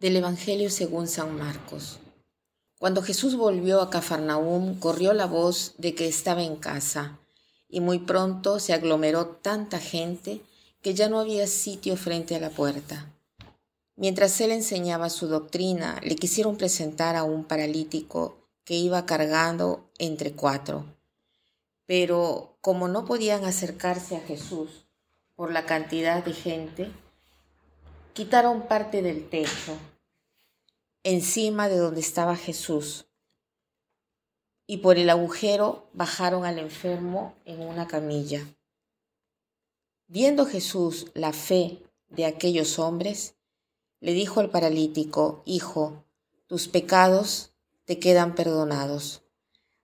Del 0.00 0.16
Evangelio 0.16 0.70
según 0.70 1.08
San 1.08 1.36
Marcos. 1.36 1.98
Cuando 2.78 3.02
Jesús 3.02 3.36
volvió 3.36 3.82
a 3.82 3.90
Cafarnaúm, 3.90 4.80
corrió 4.80 5.12
la 5.12 5.26
voz 5.26 5.74
de 5.76 5.94
que 5.94 6.08
estaba 6.08 6.42
en 6.42 6.56
casa, 6.56 7.18
y 7.68 7.80
muy 7.80 7.98
pronto 7.98 8.60
se 8.60 8.72
aglomeró 8.72 9.26
tanta 9.26 9.78
gente 9.78 10.40
que 10.80 10.94
ya 10.94 11.10
no 11.10 11.20
había 11.20 11.46
sitio 11.46 11.98
frente 11.98 12.34
a 12.34 12.40
la 12.40 12.48
puerta. 12.48 13.12
Mientras 13.94 14.40
él 14.40 14.52
enseñaba 14.52 15.10
su 15.10 15.26
doctrina, 15.26 16.00
le 16.02 16.16
quisieron 16.16 16.56
presentar 16.56 17.14
a 17.14 17.22
un 17.22 17.44
paralítico 17.44 18.38
que 18.64 18.76
iba 18.76 19.04
cargando 19.04 19.90
entre 19.98 20.32
cuatro. 20.32 20.86
Pero 21.84 22.56
como 22.62 22.88
no 22.88 23.04
podían 23.04 23.44
acercarse 23.44 24.16
a 24.16 24.20
Jesús 24.20 24.86
por 25.36 25.52
la 25.52 25.66
cantidad 25.66 26.24
de 26.24 26.32
gente, 26.32 26.90
quitaron 28.12 28.66
parte 28.66 29.02
del 29.02 29.28
techo 29.28 29.76
encima 31.02 31.68
de 31.68 31.78
donde 31.78 32.00
estaba 32.00 32.36
Jesús 32.36 33.06
y 34.66 34.78
por 34.78 34.98
el 34.98 35.10
agujero 35.10 35.88
bajaron 35.94 36.44
al 36.44 36.58
enfermo 36.58 37.34
en 37.44 37.60
una 37.60 37.88
camilla. 37.88 38.46
Viendo 40.06 40.46
Jesús 40.46 41.10
la 41.14 41.32
fe 41.32 41.82
de 42.08 42.26
aquellos 42.26 42.78
hombres, 42.78 43.34
le 44.00 44.12
dijo 44.12 44.40
al 44.40 44.50
paralítico, 44.50 45.42
Hijo, 45.44 46.04
tus 46.46 46.68
pecados 46.68 47.52
te 47.84 47.98
quedan 47.98 48.34
perdonados. 48.34 49.22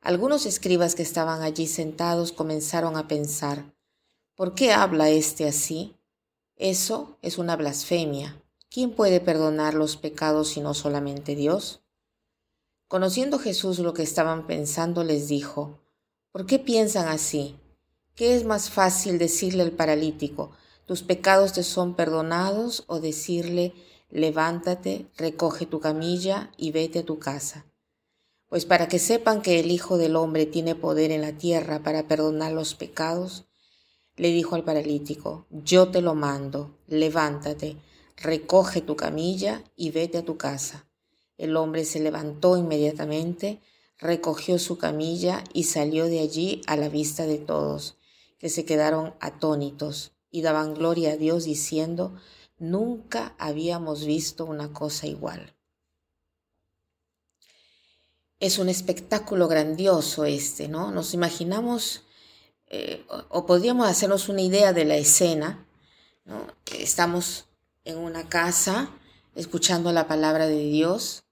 Algunos 0.00 0.44
escribas 0.44 0.94
que 0.94 1.02
estaban 1.02 1.40
allí 1.40 1.66
sentados 1.66 2.32
comenzaron 2.32 2.96
a 2.98 3.08
pensar, 3.08 3.74
¿por 4.34 4.54
qué 4.54 4.72
habla 4.72 5.08
éste 5.08 5.48
así? 5.48 5.96
Eso 6.56 7.18
es 7.20 7.38
una 7.38 7.56
blasfemia. 7.56 8.40
¿Quién 8.70 8.92
puede 8.92 9.18
perdonar 9.20 9.74
los 9.74 9.96
pecados 9.96 10.48
sino 10.48 10.72
solamente 10.72 11.34
Dios? 11.34 11.82
Conociendo 12.86 13.40
Jesús 13.40 13.80
lo 13.80 13.92
que 13.92 14.04
estaban 14.04 14.46
pensando, 14.46 15.02
les 15.02 15.26
dijo, 15.26 15.80
¿por 16.30 16.46
qué 16.46 16.60
piensan 16.60 17.08
así? 17.08 17.56
¿Qué 18.14 18.36
es 18.36 18.44
más 18.44 18.70
fácil 18.70 19.18
decirle 19.18 19.64
al 19.64 19.72
paralítico, 19.72 20.52
tus 20.86 21.02
pecados 21.02 21.52
te 21.52 21.64
son 21.64 21.94
perdonados 21.94 22.84
o 22.86 23.00
decirle, 23.00 23.74
levántate, 24.10 25.08
recoge 25.16 25.66
tu 25.66 25.80
camilla 25.80 26.52
y 26.56 26.70
vete 26.70 27.00
a 27.00 27.04
tu 27.04 27.18
casa? 27.18 27.66
Pues 28.48 28.64
para 28.64 28.86
que 28.86 29.00
sepan 29.00 29.42
que 29.42 29.58
el 29.58 29.72
Hijo 29.72 29.98
del 29.98 30.14
Hombre 30.14 30.46
tiene 30.46 30.76
poder 30.76 31.10
en 31.10 31.22
la 31.22 31.32
tierra 31.32 31.82
para 31.82 32.06
perdonar 32.06 32.52
los 32.52 32.76
pecados, 32.76 33.46
le 34.16 34.28
dijo 34.28 34.54
al 34.54 34.64
paralítico, 34.64 35.46
yo 35.50 35.88
te 35.88 36.00
lo 36.00 36.14
mando, 36.14 36.78
levántate, 36.86 37.76
recoge 38.16 38.80
tu 38.80 38.96
camilla 38.96 39.64
y 39.76 39.90
vete 39.90 40.18
a 40.18 40.24
tu 40.24 40.36
casa. 40.36 40.86
El 41.36 41.56
hombre 41.56 41.84
se 41.84 42.00
levantó 42.00 42.56
inmediatamente, 42.56 43.60
recogió 43.98 44.58
su 44.58 44.78
camilla 44.78 45.42
y 45.52 45.64
salió 45.64 46.06
de 46.06 46.20
allí 46.20 46.62
a 46.66 46.76
la 46.76 46.88
vista 46.88 47.26
de 47.26 47.38
todos, 47.38 47.96
que 48.38 48.48
se 48.48 48.64
quedaron 48.64 49.14
atónitos 49.20 50.12
y 50.30 50.42
daban 50.42 50.74
gloria 50.74 51.12
a 51.12 51.16
Dios 51.16 51.44
diciendo, 51.44 52.14
nunca 52.58 53.34
habíamos 53.38 54.04
visto 54.04 54.44
una 54.44 54.72
cosa 54.72 55.06
igual. 55.06 55.54
Es 58.38 58.58
un 58.58 58.68
espectáculo 58.68 59.48
grandioso 59.48 60.24
este, 60.24 60.68
¿no? 60.68 60.90
Nos 60.90 61.14
imaginamos 61.14 62.03
o 63.28 63.46
podríamos 63.46 63.88
hacernos 63.88 64.28
una 64.28 64.42
idea 64.42 64.72
de 64.72 64.84
la 64.84 64.96
escena. 64.96 65.66
Estamos 66.78 67.46
en 67.84 67.98
una 67.98 68.28
casa 68.28 68.90
escuchando 69.34 69.92
la 69.92 70.06
palabra 70.06 70.46
de 70.46 70.58
Dios, 70.58 71.24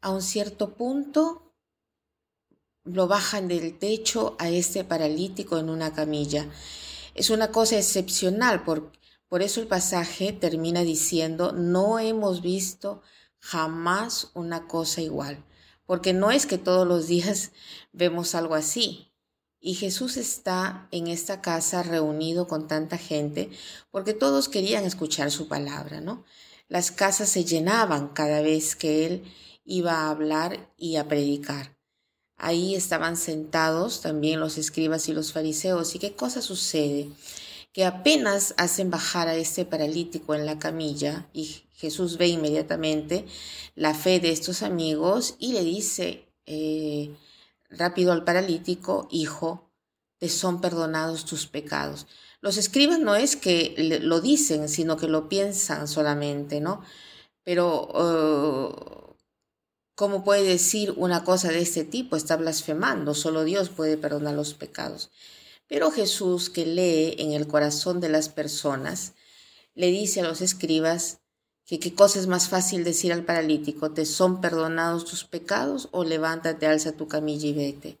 a 0.00 0.10
un 0.10 0.22
cierto 0.22 0.74
punto 0.74 1.50
lo 2.84 3.06
bajan 3.06 3.48
del 3.48 3.78
techo 3.78 4.36
a 4.38 4.48
este 4.48 4.84
paralítico 4.84 5.58
en 5.58 5.68
una 5.68 5.92
camilla. 5.92 6.48
Es 7.14 7.30
una 7.30 7.50
cosa 7.50 7.76
excepcional, 7.76 8.64
por, 8.64 8.92
por 9.28 9.42
eso 9.42 9.60
el 9.60 9.66
pasaje 9.66 10.32
termina 10.32 10.82
diciendo, 10.82 11.52
no 11.52 11.98
hemos 11.98 12.40
visto 12.40 13.02
jamás 13.38 14.30
una 14.34 14.66
cosa 14.66 15.00
igual, 15.00 15.44
porque 15.86 16.12
no 16.12 16.30
es 16.30 16.46
que 16.46 16.58
todos 16.58 16.86
los 16.86 17.06
días 17.06 17.52
vemos 17.92 18.34
algo 18.34 18.54
así, 18.54 19.09
y 19.60 19.74
Jesús 19.74 20.16
está 20.16 20.88
en 20.90 21.06
esta 21.06 21.42
casa 21.42 21.82
reunido 21.82 22.48
con 22.48 22.66
tanta 22.66 22.96
gente 22.96 23.50
porque 23.90 24.14
todos 24.14 24.48
querían 24.48 24.84
escuchar 24.84 25.30
su 25.30 25.48
palabra, 25.48 26.00
¿no? 26.00 26.24
Las 26.68 26.90
casas 26.90 27.28
se 27.28 27.44
llenaban 27.44 28.08
cada 28.08 28.40
vez 28.40 28.74
que 28.76 29.06
él 29.06 29.24
iba 29.64 29.92
a 29.92 30.10
hablar 30.10 30.72
y 30.78 30.96
a 30.96 31.08
predicar. 31.08 31.76
Ahí 32.36 32.74
estaban 32.74 33.16
sentados 33.16 34.00
también 34.00 34.40
los 34.40 34.56
escribas 34.56 35.08
y 35.08 35.12
los 35.12 35.32
fariseos. 35.32 35.94
¿Y 35.94 35.98
qué 35.98 36.14
cosa 36.14 36.40
sucede? 36.40 37.10
Que 37.72 37.84
apenas 37.84 38.54
hacen 38.56 38.90
bajar 38.90 39.28
a 39.28 39.34
este 39.34 39.66
paralítico 39.66 40.34
en 40.34 40.46
la 40.46 40.58
camilla 40.58 41.28
y 41.34 41.64
Jesús 41.74 42.16
ve 42.16 42.28
inmediatamente 42.28 43.26
la 43.74 43.94
fe 43.94 44.20
de 44.20 44.30
estos 44.30 44.62
amigos 44.62 45.36
y 45.38 45.52
le 45.52 45.64
dice, 45.64 46.32
eh, 46.46 47.14
rápido 47.70 48.12
al 48.12 48.24
paralítico, 48.24 49.08
Hijo, 49.10 49.70
te 50.18 50.28
son 50.28 50.60
perdonados 50.60 51.24
tus 51.24 51.46
pecados. 51.46 52.06
Los 52.42 52.56
escribas 52.56 52.98
no 52.98 53.16
es 53.16 53.36
que 53.36 53.74
lo 54.02 54.20
dicen, 54.20 54.68
sino 54.68 54.96
que 54.96 55.08
lo 55.08 55.28
piensan 55.28 55.88
solamente, 55.88 56.60
¿no? 56.60 56.82
Pero, 57.42 57.88
uh, 57.88 59.14
¿cómo 59.94 60.24
puede 60.24 60.42
decir 60.42 60.92
una 60.96 61.24
cosa 61.24 61.48
de 61.48 61.60
este 61.60 61.84
tipo? 61.84 62.16
Está 62.16 62.36
blasfemando, 62.36 63.14
solo 63.14 63.44
Dios 63.44 63.70
puede 63.70 63.96
perdonar 63.96 64.34
los 64.34 64.54
pecados. 64.54 65.10
Pero 65.66 65.90
Jesús, 65.90 66.50
que 66.50 66.66
lee 66.66 67.16
en 67.18 67.32
el 67.32 67.46
corazón 67.46 68.00
de 68.00 68.08
las 68.08 68.28
personas, 68.28 69.14
le 69.74 69.88
dice 69.88 70.20
a 70.20 70.24
los 70.24 70.40
escribas, 70.40 71.20
qué 71.78 71.94
cosa 71.94 72.18
es 72.18 72.26
más 72.26 72.48
fácil 72.48 72.82
decir 72.82 73.12
al 73.12 73.24
paralítico, 73.24 73.92
¿te 73.92 74.04
son 74.04 74.40
perdonados 74.40 75.04
tus 75.04 75.24
pecados 75.24 75.88
o 75.92 76.04
levántate, 76.04 76.66
alza 76.66 76.92
tu 76.92 77.06
camilla 77.06 77.48
y 77.48 77.52
vete? 77.52 77.98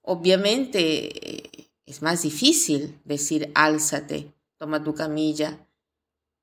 Obviamente 0.00 1.44
eh, 1.46 1.70
es 1.84 2.00
más 2.00 2.22
difícil 2.22 2.98
decir 3.04 3.50
álzate, 3.54 4.32
toma 4.56 4.82
tu 4.82 4.94
camilla 4.94 5.58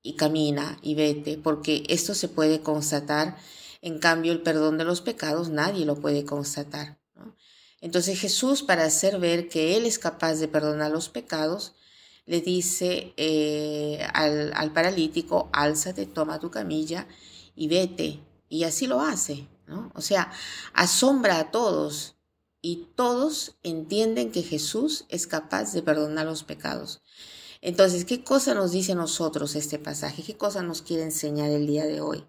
y 0.02 0.14
camina 0.14 0.78
y 0.82 0.94
vete, 0.94 1.38
porque 1.38 1.82
esto 1.88 2.14
se 2.14 2.28
puede 2.28 2.60
constatar, 2.60 3.36
en 3.82 3.98
cambio 3.98 4.32
el 4.32 4.42
perdón 4.42 4.78
de 4.78 4.84
los 4.84 5.00
pecados 5.00 5.48
nadie 5.48 5.84
lo 5.84 5.96
puede 5.96 6.24
constatar. 6.24 6.98
Entonces 7.80 8.18
Jesús, 8.18 8.62
para 8.62 8.84
hacer 8.84 9.18
ver 9.18 9.48
que 9.48 9.76
Él 9.76 9.84
es 9.84 9.98
capaz 9.98 10.36
de 10.36 10.48
perdonar 10.48 10.90
los 10.90 11.08
pecados, 11.08 11.74
le 12.26 12.40
dice 12.40 13.12
eh, 13.16 14.06
al, 14.14 14.52
al, 14.54 14.72
paralítico, 14.72 15.48
álzate, 15.52 16.06
toma 16.06 16.40
tu 16.40 16.50
camilla 16.50 17.06
y 17.54 17.68
vete. 17.68 18.20
Y 18.48 18.64
así 18.64 18.86
lo 18.86 19.00
hace, 19.00 19.48
¿no? 19.66 19.90
O 19.94 20.00
sea, 20.00 20.32
asombra 20.72 21.38
a 21.38 21.50
todos 21.50 22.16
y 22.60 22.86
todos 22.94 23.56
entienden 23.62 24.32
que 24.32 24.42
Jesús 24.42 25.04
es 25.08 25.26
capaz 25.26 25.72
de 25.72 25.82
perdonar 25.82 26.24
los 26.24 26.44
pecados. 26.44 27.02
Entonces, 27.60 28.04
¿qué 28.04 28.22
cosa 28.22 28.54
nos 28.54 28.72
dice 28.72 28.92
a 28.92 28.94
nosotros 28.94 29.54
este 29.54 29.78
pasaje? 29.78 30.22
¿Qué 30.22 30.36
cosa 30.36 30.62
nos 30.62 30.82
quiere 30.82 31.02
enseñar 31.02 31.50
el 31.50 31.66
día 31.66 31.84
de 31.84 32.00
hoy? 32.00 32.24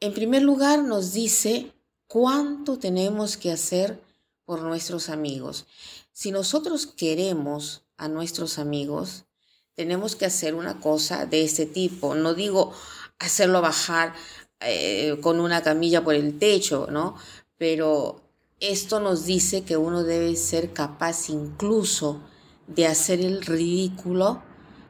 En 0.00 0.14
primer 0.14 0.42
lugar, 0.42 0.82
nos 0.82 1.12
dice 1.12 1.72
cuánto 2.06 2.78
tenemos 2.78 3.36
que 3.36 3.52
hacer 3.52 4.02
por 4.44 4.62
nuestros 4.62 5.08
amigos. 5.08 5.66
Si 6.12 6.30
nosotros 6.30 6.86
queremos 6.86 7.84
a 8.02 8.08
nuestros 8.08 8.58
amigos, 8.58 9.26
tenemos 9.74 10.16
que 10.16 10.26
hacer 10.26 10.56
una 10.56 10.80
cosa 10.80 11.24
de 11.24 11.44
este 11.44 11.66
tipo. 11.66 12.16
No 12.16 12.34
digo 12.34 12.72
hacerlo 13.20 13.62
bajar 13.62 14.12
eh, 14.60 15.16
con 15.22 15.38
una 15.38 15.62
camilla 15.62 16.02
por 16.02 16.14
el 16.14 16.36
techo, 16.36 16.88
¿no? 16.90 17.16
Pero 17.56 18.20
esto 18.58 18.98
nos 18.98 19.24
dice 19.24 19.62
que 19.62 19.76
uno 19.76 20.02
debe 20.02 20.34
ser 20.34 20.72
capaz 20.72 21.30
incluso 21.30 22.20
de 22.66 22.88
hacer 22.88 23.20
el 23.20 23.42
ridículo 23.42 24.42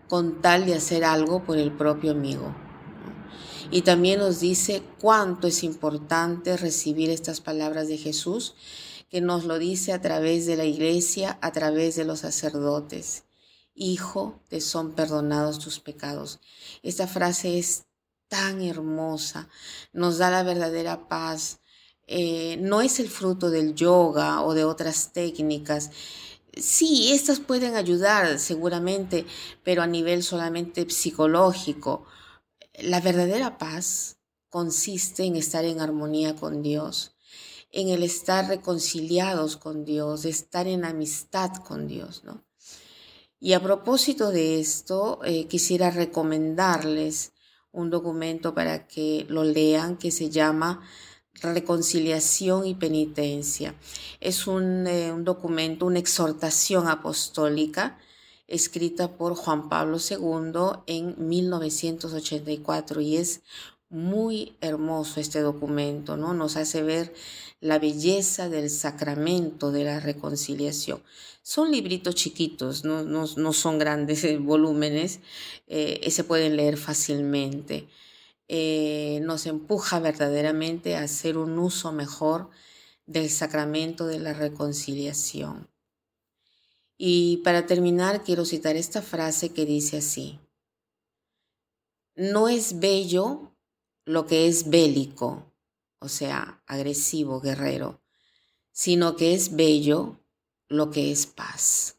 con 0.09 0.41
tal 0.41 0.65
de 0.65 0.75
hacer 0.75 1.05
algo 1.05 1.45
por 1.45 1.59
el 1.59 1.71
propio 1.71 2.13
amigo. 2.13 2.55
Y 3.71 3.83
también 3.83 4.21
nos 4.21 4.41
dice 4.41 4.83
cuánto 5.01 5.49
es 5.49 5.63
importante 5.65 6.57
recibir 6.57 7.11
estas 7.11 7.43
palabras 7.43 7.89
de 7.89 7.99
Jesús 7.99 8.55
que 9.13 9.21
nos 9.21 9.45
lo 9.45 9.59
dice 9.59 9.93
a 9.93 10.01
través 10.01 10.47
de 10.47 10.57
la 10.57 10.65
iglesia, 10.65 11.39
a 11.43 11.53
través 11.53 11.97
de 11.97 12.07
los 12.07 12.21
sacerdotes. 12.21 13.25
Hijo, 13.75 14.41
te 14.49 14.63
son 14.63 14.93
perdonados 14.93 15.59
tus 15.59 15.81
pecados. 15.81 16.41
Esta 16.83 17.07
frase 17.07 17.59
es 17.59 17.85
tan 18.29 18.63
hermosa, 18.63 19.51
nos 19.93 20.17
da 20.17 20.31
la 20.31 20.43
verdadera 20.43 21.09
paz. 21.09 21.61
Eh, 22.07 22.57
no 22.63 22.81
es 22.81 23.01
el 23.01 23.11
fruto 23.11 23.51
del 23.51 23.75
yoga 23.75 24.41
o 24.41 24.55
de 24.55 24.65
otras 24.65 25.13
técnicas. 25.13 25.91
Sí, 26.57 27.13
estas 27.13 27.39
pueden 27.39 27.77
ayudar 27.77 28.39
seguramente, 28.39 29.27
pero 29.63 29.83
a 29.83 29.87
nivel 29.87 30.23
solamente 30.23 30.89
psicológico. 30.89 32.07
La 32.79 33.03
verdadera 33.03 33.59
paz 33.59 34.17
consiste 34.49 35.25
en 35.25 35.37
estar 35.37 35.67
en 35.67 35.83
armonía 35.83 36.35
con 36.35 36.63
Dios, 36.63 37.15
en 37.73 37.89
el 37.89 38.03
estar 38.03 38.47
reconciliados 38.49 39.57
con 39.57 39.85
Dios, 39.85 40.25
estar 40.25 40.67
en 40.67 40.85
amistad 40.85 41.51
con 41.67 41.89
Dios, 41.89 42.23
¿no? 42.25 42.45
Y 43.41 43.55
a 43.55 43.63
propósito 43.63 44.31
de 44.31 44.61
esto, 44.61 45.19
eh, 45.25 45.47
quisiera 45.49 45.91
recomendarles 45.91 47.33
un 47.73 47.91
documento 47.91 48.55
para 48.55 48.87
que 48.87 49.27
lo 49.29 49.43
lean 49.43 49.97
que 49.97 50.13
se 50.13 50.31
llama 50.31 50.81
Reconciliación 51.43 52.67
y 52.67 52.75
Penitencia. 52.75 53.75
Es 54.21 54.47
un, 54.47 54.87
eh, 54.87 55.11
un 55.11 55.25
documento, 55.25 55.87
una 55.87 55.99
exhortación 55.99 56.87
apostólica 56.87 57.99
escrita 58.47 59.17
por 59.17 59.35
Juan 59.35 59.69
Pablo 59.69 59.97
II 59.99 60.83
en 60.87 61.15
1984 61.19 63.01
y 63.01 63.17
es 63.17 63.41
muy 63.93 64.57
hermoso 64.63 65.21
este 65.21 65.41
documento, 65.41 66.17
¿no? 66.17 66.33
Nos 66.33 66.57
hace 66.57 66.83
ver 66.83 67.13
la 67.61 67.79
belleza 67.79 68.49
del 68.49 68.71
sacramento 68.71 69.71
de 69.71 69.85
la 69.85 70.01
reconciliación. 70.01 71.03
Son 71.43 71.71
libritos 71.71 72.15
chiquitos, 72.15 72.85
no, 72.85 73.05
no, 73.05 73.53
son 73.53 73.79
grandes 73.79 74.27
volúmenes, 74.41 75.21
eh, 75.69 76.11
se 76.11 76.25
pueden 76.25 76.57
leer 76.57 76.79
fácilmente. 76.79 77.87
Eh, 78.49 79.21
nos 79.23 79.47
empuja 79.47 80.01
verdaderamente 80.01 80.97
a 80.97 81.03
hacer 81.03 81.37
un 81.37 81.59
uso 81.59 81.93
mejor 81.93 82.51
del 83.07 83.29
sacramento 83.29 84.07
de 84.07 84.21
la 84.21 84.33
reconciliación. 84.33 85.69
Y 86.97 87.39
para 87.39 87.67
terminar, 87.67 88.25
quiero 88.25 88.45
citar 88.45 88.77
esta 88.77 89.03
frase 89.03 89.51
que 89.51 89.67
dice 89.67 89.99
así, 89.99 90.39
no 92.15 92.49
es 92.49 92.79
bello 92.79 93.52
lo 94.05 94.27
que 94.27 94.47
es 94.47 94.71
bélico, 94.71 95.53
o 95.99 96.09
sea, 96.09 96.63
agresivo, 96.67 97.41
guerrero, 97.41 98.01
sino 98.73 99.17
que 99.17 99.35
es 99.35 99.55
bello 99.55 100.19
lo 100.69 100.91
que 100.91 101.13
es 101.13 101.27
paz. 101.27 101.99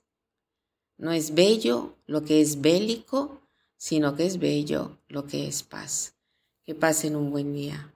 No 0.98 1.12
es 1.12 1.34
bello 1.34 1.96
lo 2.06 2.24
que 2.24 2.42
es 2.42 2.62
bélico, 2.62 3.42
sino 3.78 4.16
que 4.16 4.26
es 4.26 4.40
bello 4.40 5.00
lo 5.08 5.26
que 5.26 5.48
es 5.48 5.64
paz. 5.64 6.16
Que 6.64 6.76
pasen 6.76 7.16
un 7.16 7.32
buen 7.32 7.54
día. 7.54 7.93